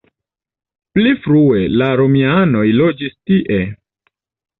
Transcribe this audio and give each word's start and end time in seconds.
Pli 0.95 1.11
frue 1.25 1.59
la 1.81 1.89
romianoj 2.01 2.63
loĝis 2.79 3.13
tie. 3.33 3.61